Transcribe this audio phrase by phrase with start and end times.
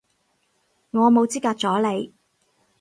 [0.89, 2.11] 我冇資格阻你